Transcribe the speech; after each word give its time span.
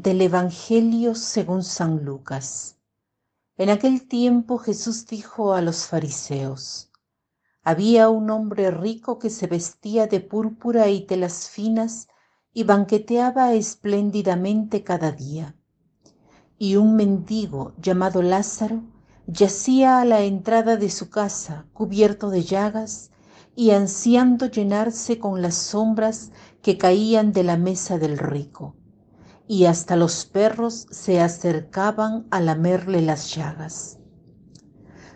Del 0.00 0.20
Evangelio 0.20 1.16
según 1.16 1.64
San 1.64 2.04
Lucas. 2.04 2.76
En 3.56 3.68
aquel 3.68 4.06
tiempo 4.06 4.58
Jesús 4.58 5.06
dijo 5.06 5.54
a 5.54 5.60
los 5.60 5.86
fariseos, 5.86 6.92
había 7.64 8.08
un 8.08 8.30
hombre 8.30 8.70
rico 8.70 9.18
que 9.18 9.28
se 9.28 9.48
vestía 9.48 10.06
de 10.06 10.20
púrpura 10.20 10.86
y 10.86 11.04
telas 11.04 11.48
finas 11.48 12.06
y 12.52 12.62
banqueteaba 12.62 13.54
espléndidamente 13.54 14.84
cada 14.84 15.10
día. 15.10 15.56
Y 16.58 16.76
un 16.76 16.94
mendigo 16.94 17.74
llamado 17.76 18.22
Lázaro 18.22 18.84
yacía 19.26 20.00
a 20.00 20.04
la 20.04 20.20
entrada 20.20 20.76
de 20.76 20.90
su 20.90 21.10
casa, 21.10 21.66
cubierto 21.72 22.30
de 22.30 22.44
llagas 22.44 23.10
y 23.56 23.72
ansiando 23.72 24.46
llenarse 24.46 25.18
con 25.18 25.42
las 25.42 25.56
sombras 25.56 26.30
que 26.62 26.78
caían 26.78 27.32
de 27.32 27.42
la 27.42 27.56
mesa 27.56 27.98
del 27.98 28.16
rico 28.16 28.76
y 29.48 29.64
hasta 29.64 29.96
los 29.96 30.26
perros 30.26 30.86
se 30.90 31.20
acercaban 31.20 32.26
a 32.30 32.40
lamerle 32.40 33.00
las 33.00 33.34
llagas. 33.34 33.98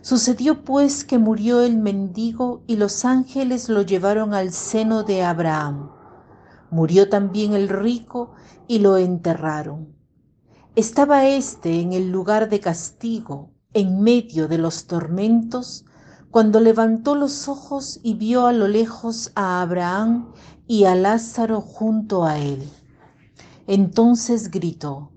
Sucedió 0.01 0.65
pues 0.65 1.05
que 1.05 1.19
murió 1.19 1.61
el 1.61 1.77
mendigo 1.77 2.65
y 2.67 2.77
los 2.77 3.05
ángeles 3.05 3.69
lo 3.69 3.83
llevaron 3.83 4.35
al 4.35 4.53
seno 4.53 5.05
de 5.05 5.23
Abraham. 5.23 5.91
Murió 6.71 7.09
también 7.09 7.53
el 7.53 7.69
rico 7.69 8.33
y 8.67 8.79
lo 8.79 8.97
enterraron. 8.97 9.95
Estaba 10.75 11.27
éste 11.27 11.81
en 11.81 11.93
el 11.93 12.11
lugar 12.11 12.49
de 12.49 12.59
castigo, 12.59 13.51
en 13.75 14.01
medio 14.01 14.49
de 14.49 14.57
los 14.57 14.87
tormentos, 14.87 15.85
cuando 16.31 16.61
levantó 16.61 17.15
los 17.15 17.47
ojos 17.47 18.01
y 18.03 18.15
vio 18.15 18.47
a 18.47 18.53
lo 18.53 18.67
lejos 18.67 19.31
a 19.35 19.61
Abraham 19.61 20.33
y 20.67 20.85
a 20.85 20.95
Lázaro 20.95 21.61
junto 21.61 22.25
a 22.25 22.39
él. 22.39 22.67
Entonces 23.75 24.51
gritó, 24.51 25.13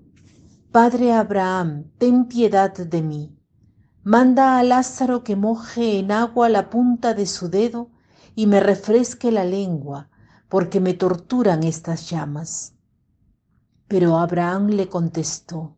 Padre 0.72 1.12
Abraham, 1.12 1.90
ten 1.98 2.24
piedad 2.24 2.72
de 2.74 3.02
mí. 3.02 3.38
Manda 4.02 4.58
a 4.58 4.62
Lázaro 4.62 5.22
que 5.22 5.36
moje 5.36 5.98
en 5.98 6.10
agua 6.10 6.48
la 6.48 6.70
punta 6.70 7.12
de 7.12 7.26
su 7.26 7.50
dedo 7.50 7.90
y 8.34 8.46
me 8.46 8.60
refresque 8.60 9.30
la 9.30 9.44
lengua, 9.44 10.08
porque 10.48 10.80
me 10.80 10.94
torturan 10.94 11.64
estas 11.64 12.08
llamas. 12.08 12.72
Pero 13.88 14.16
Abraham 14.16 14.68
le 14.68 14.88
contestó, 14.88 15.76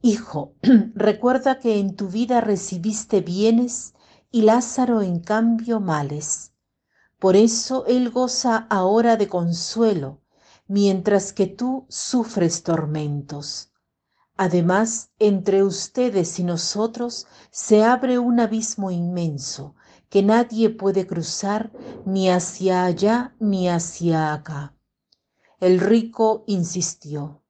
Hijo, 0.00 0.54
recuerda 0.94 1.58
que 1.58 1.78
en 1.78 1.94
tu 1.94 2.08
vida 2.08 2.40
recibiste 2.40 3.20
bienes 3.20 3.92
y 4.30 4.40
Lázaro 4.40 5.02
en 5.02 5.20
cambio 5.20 5.78
males. 5.78 6.54
Por 7.18 7.36
eso 7.36 7.84
él 7.84 8.08
goza 8.08 8.66
ahora 8.70 9.18
de 9.18 9.28
consuelo 9.28 10.21
mientras 10.72 11.34
que 11.34 11.46
tú 11.46 11.84
sufres 11.90 12.62
tormentos. 12.62 13.74
Además, 14.38 15.10
entre 15.18 15.62
ustedes 15.62 16.38
y 16.38 16.44
nosotros 16.44 17.26
se 17.50 17.84
abre 17.84 18.18
un 18.18 18.40
abismo 18.40 18.90
inmenso 18.90 19.74
que 20.08 20.22
nadie 20.22 20.70
puede 20.70 21.06
cruzar 21.06 21.70
ni 22.06 22.30
hacia 22.30 22.84
allá 22.84 23.34
ni 23.38 23.68
hacia 23.68 24.32
acá. 24.32 24.74
El 25.60 25.78
rico 25.78 26.42
insistió, 26.46 27.42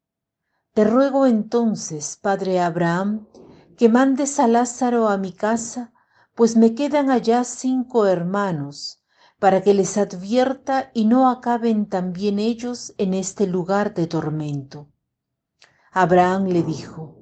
Te 0.75 0.83
ruego 0.83 1.27
entonces, 1.27 2.19
padre 2.21 2.59
Abraham, 2.59 3.29
que 3.77 3.89
mandes 3.89 4.41
a 4.41 4.49
Lázaro 4.49 5.09
a 5.09 5.17
mi 5.17 5.33
casa, 5.33 5.93
pues 6.35 6.57
me 6.57 6.75
quedan 6.75 7.09
allá 7.09 7.45
cinco 7.45 8.05
hermanos 8.05 9.02
para 9.43 9.61
que 9.61 9.75
les 9.75 9.99
advierta 9.99 10.93
y 10.95 11.05
no 11.05 11.29
acaben 11.29 11.87
también 11.87 12.39
ellos 12.39 12.95
en 12.97 13.13
este 13.13 13.49
lugar 13.49 13.93
de 13.93 14.07
tormento. 14.07 14.87
Abraham 15.91 16.47
le 16.47 16.63
dijo, 16.63 17.17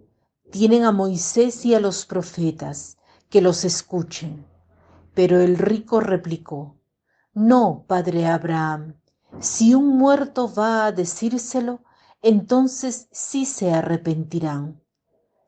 tienen 0.50 0.84
a 0.84 0.92
Moisés 0.92 1.64
y 1.64 1.74
a 1.74 1.80
los 1.80 2.04
profetas, 2.04 2.98
que 3.30 3.40
los 3.40 3.64
escuchen. 3.64 4.44
Pero 5.14 5.40
el 5.40 5.56
rico 5.56 6.00
replicó, 6.00 6.76
no, 7.32 7.86
padre 7.88 8.26
Abraham, 8.26 9.00
si 9.38 9.74
un 9.74 9.96
muerto 9.96 10.52
va 10.52 10.84
a 10.84 10.92
decírselo, 10.92 11.80
entonces 12.20 13.08
sí 13.10 13.46
se 13.46 13.72
arrepentirán. 13.72 14.78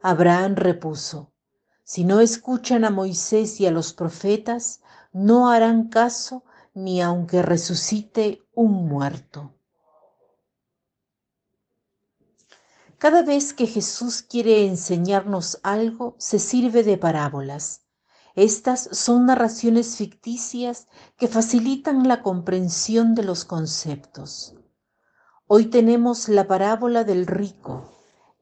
Abraham 0.01 0.55
repuso, 0.55 1.35
si 1.85 2.05
no 2.05 2.21
escuchan 2.21 2.87
a 2.87 2.91
Moisés 2.91 3.61
y 3.61 3.67
a 3.67 3.71
los 3.71 3.93
profetas, 3.93 4.81
no 5.13 5.51
harán 5.51 5.91
caso 5.91 6.45
ni 6.75 7.03
aunque 7.03 7.43
resucite 7.43 8.43
un 8.55 8.87
muerto. 8.89 9.55
Cada 12.99 13.23
vez 13.23 13.53
que 13.53 13.67
Jesús 13.67 14.23
quiere 14.23 14.65
enseñarnos 14.67 15.59
algo, 15.65 16.15
se 16.19 16.39
sirve 16.39 16.85
de 16.85 16.97
parábolas. 16.97 17.83
Estas 18.37 18.89
son 18.93 19.27
narraciones 19.27 19.97
ficticias 19.97 20.87
que 21.17 21.27
facilitan 21.27 22.07
la 22.07 22.23
comprensión 22.23 23.15
de 23.15 23.25
los 23.25 23.45
conceptos. 23.45 24.55
Hoy 25.49 25.67
tenemos 25.67 26.29
la 26.29 26.47
parábola 26.47 27.05
del 27.05 27.27
rico. 27.27 27.91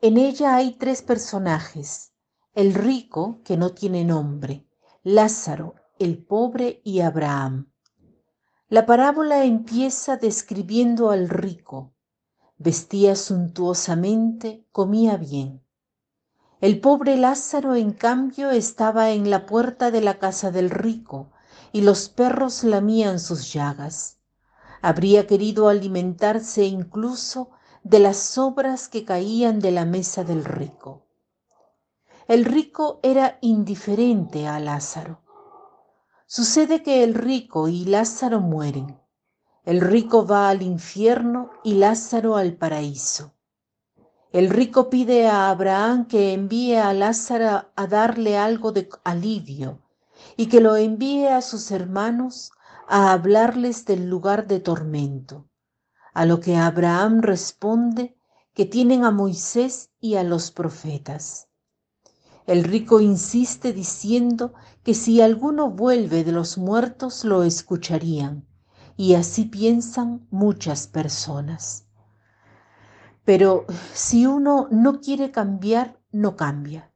En 0.03 0.19
ella 0.19 0.55
hay 0.55 0.73
tres 0.73 1.03
personajes. 1.03 2.13
El 2.55 2.75
rico, 2.75 3.41
que 3.45 3.57
no 3.57 3.73
tiene 3.73 4.05
nombre, 4.05 4.67
Lázaro, 5.03 5.75
el 5.99 6.23
pobre 6.23 6.83
y 6.85 7.01
Abraham. 7.01 7.70
La 8.71 8.87
parábola 8.87 9.45
empieza 9.45 10.17
describiendo 10.17 11.11
al 11.11 11.29
rico. 11.29 11.93
Vestía 12.57 13.17
suntuosamente, 13.17 14.65
comía 14.71 15.17
bien. 15.17 15.61
El 16.61 16.79
pobre 16.79 17.17
Lázaro, 17.17 17.75
en 17.75 17.91
cambio, 17.91 18.53
estaba 18.53 19.11
en 19.11 19.29
la 19.29 19.45
puerta 19.45 19.91
de 19.91 20.01
la 20.03 20.21
casa 20.21 20.53
del 20.53 20.71
rico, 20.71 21.33
y 21.73 21.81
los 21.81 22.09
perros 22.09 22.63
lamían 22.63 23.19
sus 23.19 23.53
llagas. 23.53 24.21
Habría 24.83 25.27
querido 25.27 25.69
alimentarse 25.69 26.65
incluso 26.65 27.51
de 27.83 27.99
las 27.99 28.19
sobras 28.19 28.89
que 28.89 29.05
caían 29.05 29.59
de 29.59 29.73
la 29.73 29.85
mesa 29.85 30.23
del 30.23 30.45
rico. 30.45 31.09
El 32.29 32.45
rico 32.45 33.01
era 33.03 33.37
indiferente 33.41 34.47
a 34.47 34.61
Lázaro. 34.61 35.23
Sucede 36.33 36.85
que 36.85 37.03
el 37.03 37.15
rico 37.15 37.67
y 37.67 37.87
Lázaro 37.87 38.39
mueren. 38.39 38.97
El 39.65 39.81
rico 39.81 40.25
va 40.25 40.49
al 40.49 40.63
infierno 40.63 41.51
y 41.65 41.75
Lázaro 41.75 42.37
al 42.37 42.57
paraíso. 42.57 43.35
El 44.31 44.49
rico 44.49 44.91
pide 44.91 45.27
a 45.27 45.51
Abraham 45.51 46.07
que 46.07 46.33
envíe 46.33 46.77
a 46.77 46.93
Lázaro 46.95 47.73
a 47.75 47.87
darle 47.89 48.39
algo 48.39 48.71
de 48.71 48.89
alivio 49.03 49.83
y 50.37 50.47
que 50.47 50.61
lo 50.61 50.77
envíe 50.77 51.27
a 51.27 51.43
sus 51.43 51.73
hermanos 51.73 52.53
a 52.87 53.11
hablarles 53.11 53.85
del 53.85 54.09
lugar 54.09 54.47
de 54.47 54.61
tormento. 54.61 55.49
A 56.15 56.27
lo 56.27 56.39
que 56.39 56.55
Abraham 56.55 57.23
responde 57.23 58.17
que 58.55 58.67
tienen 58.67 59.05
a 59.05 59.11
Moisés 59.11 59.91
y 59.99 60.15
a 60.15 60.23
los 60.23 60.53
profetas. 60.53 61.50
El 62.47 62.65
rico 62.65 63.01
insiste 63.01 63.73
diciendo 63.73 64.55
que 64.83 64.95
si 64.95 65.21
alguno 65.21 65.71
vuelve 65.71 66.25
de 66.25 66.33
los 66.33 66.59
muertos 66.59 67.25
lo 67.25 67.43
escucharían, 67.43 68.47
y 68.97 69.15
así 69.15 69.45
piensan 69.45 70.27
muchas 70.31 70.87
personas. 70.87 71.87
Pero 73.25 73.67
si 73.95 74.27
uno 74.27 74.69
no 74.71 75.01
quiere 75.01 75.31
cambiar, 75.31 75.99
no 76.13 76.37
cambia. 76.37 76.93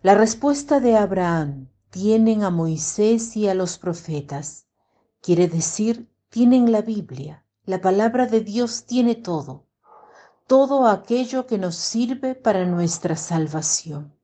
La 0.00 0.14
respuesta 0.14 0.80
de 0.80 0.96
Abraham, 0.96 1.68
tienen 1.90 2.42
a 2.42 2.50
Moisés 2.50 3.36
y 3.36 3.48
a 3.48 3.54
los 3.54 3.76
profetas, 3.76 4.66
quiere 5.20 5.48
decir, 5.48 6.10
tienen 6.30 6.72
la 6.72 6.80
Biblia, 6.80 7.44
la 7.66 7.82
palabra 7.82 8.26
de 8.26 8.40
Dios 8.40 8.86
tiene 8.86 9.14
todo, 9.14 9.66
todo 10.46 10.86
aquello 10.86 11.46
que 11.46 11.58
nos 11.58 11.76
sirve 11.76 12.34
para 12.34 12.64
nuestra 12.64 13.16
salvación. 13.16 14.14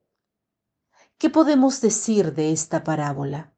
¿Qué 1.19 1.31
podemos 1.31 1.81
decir 1.81 2.33
de 2.33 2.53
esta 2.53 2.85
parábola? 2.85 3.53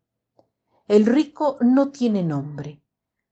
El 0.88 1.04
rico 1.04 1.58
no 1.60 1.90
tiene 1.90 2.22
nombre. 2.22 2.82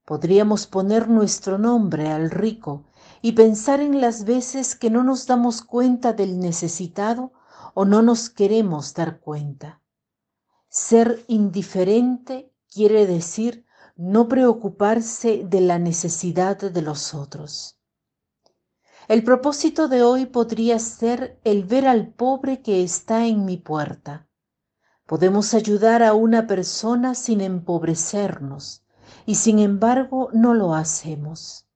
Podríamos 0.05 0.67
poner 0.67 1.09
nuestro 1.09 1.57
nombre 1.57 2.11
al 2.11 2.29
rico 2.29 2.83
y 3.23 3.31
pensar 3.31 3.81
en 3.81 3.99
las 3.99 4.25
veces 4.25 4.75
que 4.75 4.91
no 4.91 5.03
nos 5.03 5.25
damos 5.25 5.63
cuenta 5.63 6.13
del 6.13 6.39
necesitado 6.39 7.33
o 7.73 7.85
no 7.85 8.03
nos 8.03 8.29
queremos 8.29 8.93
dar 8.93 9.19
cuenta. 9.19 9.81
Ser 10.69 11.25
indiferente 11.27 12.53
quiere 12.71 13.07
decir 13.07 13.65
no 13.95 14.27
preocuparse 14.27 15.43
de 15.43 15.61
la 15.61 15.79
necesidad 15.79 16.55
de 16.57 16.81
los 16.83 17.15
otros. 17.15 17.78
El 19.09 19.23
propósito 19.23 19.87
de 19.87 20.03
hoy 20.03 20.27
podría 20.27 20.77
ser 20.77 21.39
el 21.43 21.63
ver 21.63 21.87
al 21.87 22.09
pobre 22.09 22.61
que 22.61 22.83
está 22.83 23.25
en 23.25 23.43
mi 23.43 23.57
puerta. 23.57 24.27
Podemos 25.07 25.55
ayudar 25.55 26.03
a 26.03 26.13
una 26.13 26.45
persona 26.45 27.15
sin 27.15 27.41
empobrecernos 27.41 28.83
y 29.25 29.33
sin 29.33 29.57
embargo 29.57 30.29
no 30.33 30.53
lo 30.53 30.75
hacemos. 30.75 31.67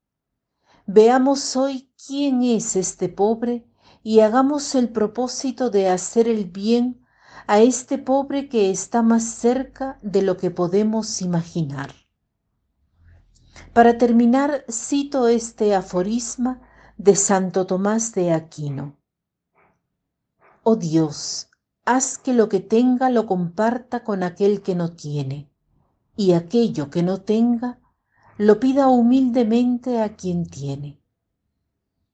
Veamos 0.85 1.55
hoy 1.55 1.89
quién 2.05 2.43
es 2.43 2.75
este 2.75 3.09
pobre 3.09 3.65
y 4.03 4.19
hagamos 4.19 4.75
el 4.75 4.89
propósito 4.89 5.71
de 5.71 5.89
hacer 5.89 6.27
el 6.27 6.45
bien 6.45 7.03
a 7.47 7.61
este 7.61 7.97
pobre 7.97 8.47
que 8.47 8.69
está 8.69 9.01
más 9.01 9.23
cerca 9.23 9.97
de 10.03 10.21
lo 10.21 10.37
que 10.37 10.51
podemos 10.51 11.19
imaginar. 11.19 11.95
Para 13.73 13.97
terminar, 13.97 14.65
cito 14.69 15.27
este 15.27 15.73
aforisma 15.73 16.61
de 17.03 17.17
Santo 17.17 17.67
Tomás 17.67 18.13
de 18.13 18.31
Aquino. 18.31 18.95
Oh 20.63 20.77
Dios, 20.77 21.49
haz 21.83 22.17
que 22.17 22.33
lo 22.33 22.47
que 22.47 22.61
tenga 22.61 23.09
lo 23.09 23.25
comparta 23.25 24.05
con 24.05 24.23
aquel 24.23 24.61
que 24.61 24.73
no 24.73 24.93
tiene, 24.93 25.51
y 26.15 26.31
aquello 26.31 26.89
que 26.89 27.03
no 27.03 27.19
tenga 27.19 27.81
lo 28.37 28.57
pida 28.61 28.87
humildemente 28.87 30.01
a 30.01 30.15
quien 30.15 30.45
tiene. 30.45 30.97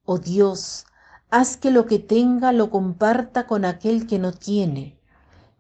Oh 0.06 0.18
Dios, 0.18 0.86
haz 1.30 1.56
que 1.56 1.69
lo 1.69 1.86
que 1.86 2.00
tenga 2.00 2.51
lo 2.51 2.71
comparta 2.71 3.45
con 3.45 3.65
aquel 3.65 4.07
que 4.07 4.18
no 4.18 4.31
tiene, 4.31 5.00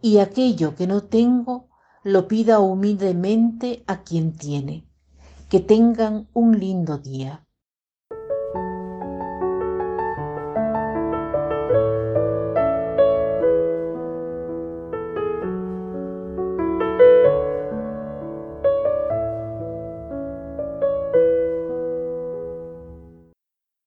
y 0.01 0.17
aquello 0.17 0.73
que 0.73 0.87
no 0.87 1.03
tengo 1.03 1.69
lo 2.01 2.27
pida 2.27 2.61
humildemente 2.61 3.83
a 3.85 4.01
quien 4.01 4.35
tiene. 4.35 4.87
Que 5.49 5.59
tengan 5.59 6.27
un 6.33 6.59
lindo 6.59 6.97
día. 6.97 7.45